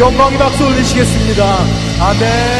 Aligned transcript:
영광의 0.00 0.38
박수 0.38 0.64
올리시겠습니다. 0.64 1.58
아멘. 2.00 2.59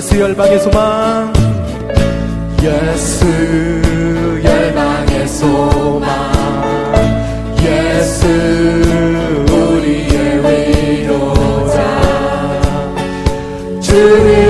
예수 0.00 0.18
열방의 0.18 0.58
소망. 0.60 1.30
예수 2.62 3.26
열방의 4.42 5.28
소망. 5.28 6.08
예수 7.62 8.26
우리의 9.52 11.04
위로자. 11.04 11.82
주님. 13.82 14.49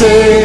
say 0.00 0.39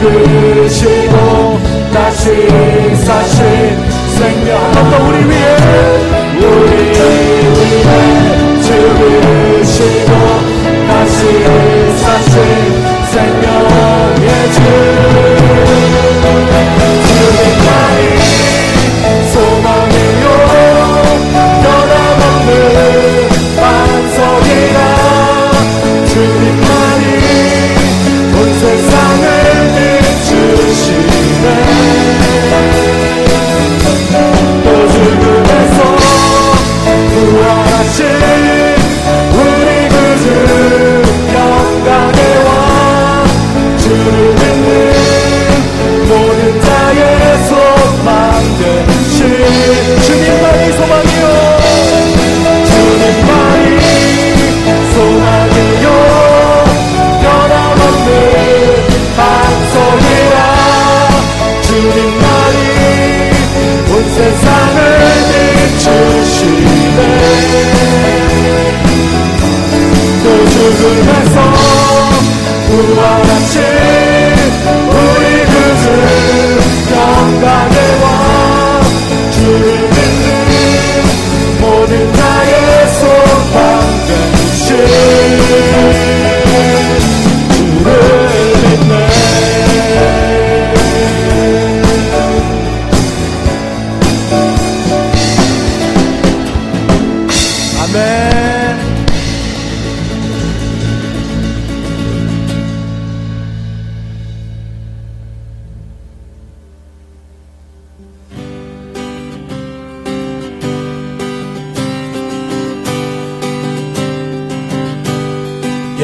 죽으시고 0.00 1.60
다시 1.92 2.24
사신 3.04 3.44
생명 4.16 4.56
어떤 4.70 5.08
우리 5.08 5.28
위해 5.28 5.89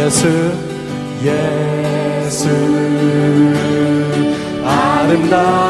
예수 0.07 0.29
예수. 1.21 2.49
아름다우 4.65 5.66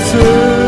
예 0.00 0.59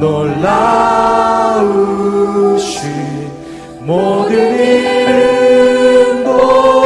놀라우신 0.00 1.70
모든 3.80 4.58
이름 4.58 6.24
보 6.24 6.79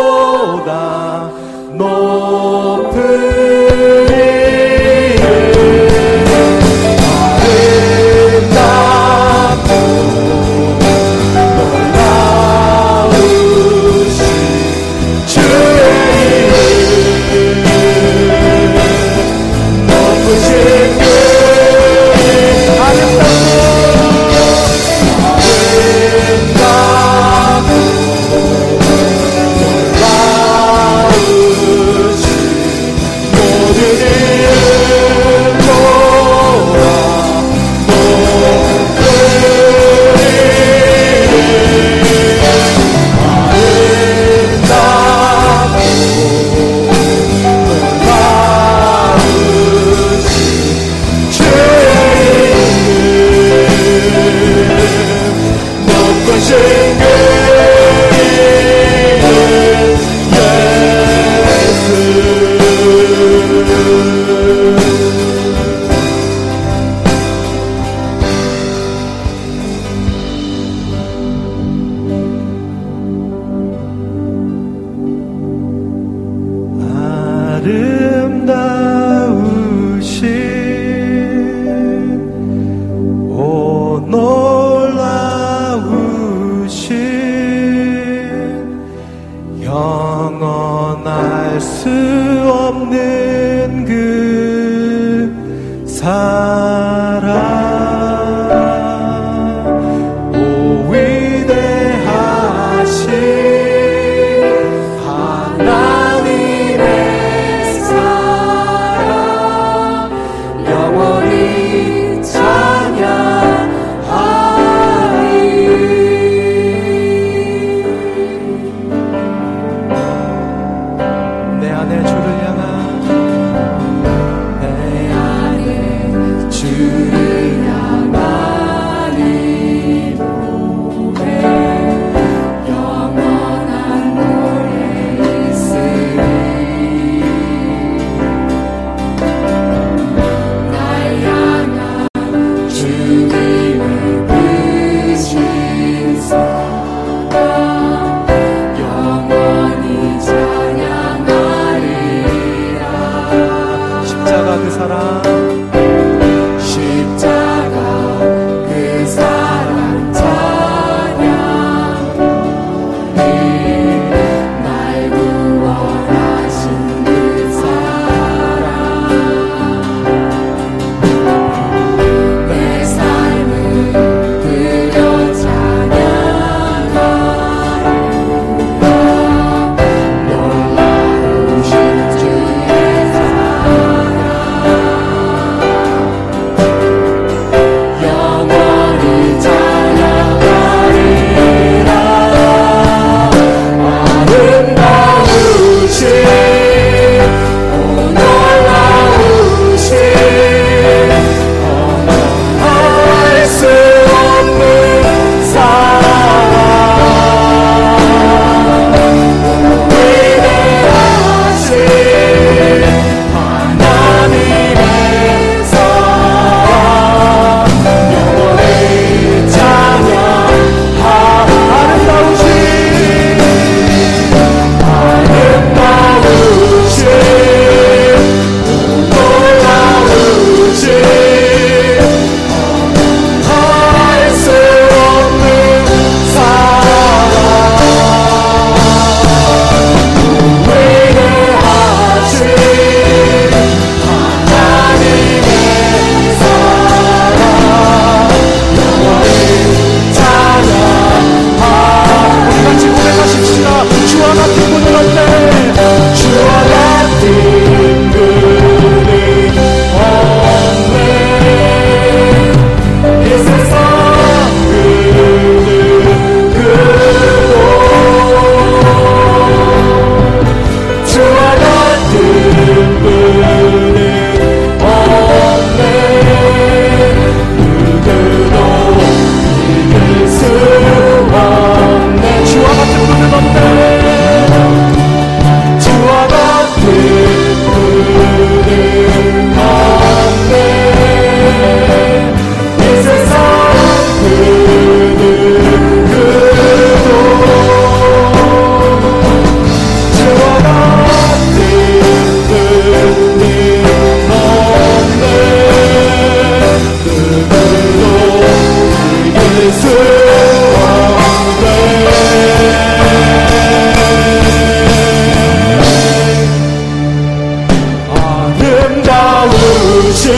아름다우신 320.14 320.32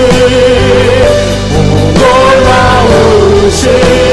놀라우신 3.45 4.06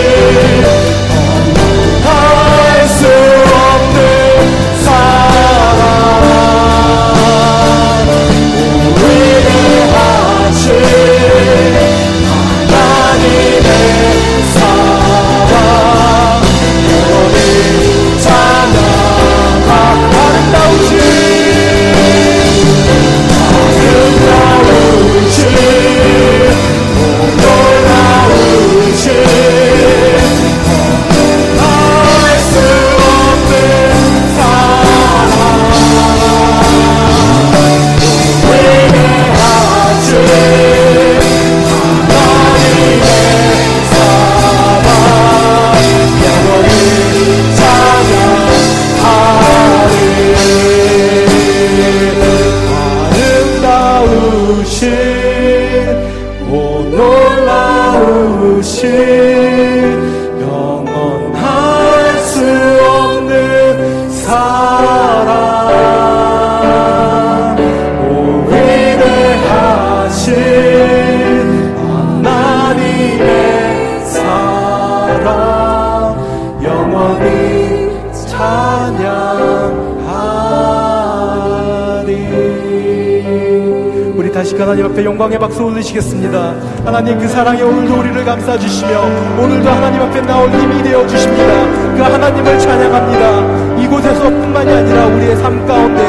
영광의 85.24 85.40
박수 85.40 85.64
올리시겠습니다. 85.64 86.54
하나님 86.84 87.18
그 87.18 87.28
사랑에 87.28 87.62
오늘도 87.62 88.00
우리를 88.00 88.26
감싸주시며 88.26 89.02
오늘도 89.40 89.70
하나님 89.70 90.02
앞에 90.02 90.22
나올 90.22 90.50
힘이 90.50 90.84
되어주십니다. 90.84 91.96
그 91.96 92.02
하나님을 92.02 92.60
찬양합니다. 92.60 93.84
이곳에서 93.84 94.24
뿐만이 94.24 94.72
아니라 94.72 95.06
우리의 95.08 95.36
삶 95.38 95.66
가운데 95.66 96.04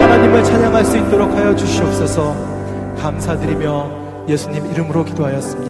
하나님을 0.00 0.42
찬양할 0.42 0.84
수 0.84 0.96
있도록 0.96 1.30
하여 1.36 1.54
주시옵소서. 1.54 2.34
감사드리며 3.02 3.90
예수님 4.28 4.70
이름으로 4.72 5.04
기도하였습니다 5.04 5.62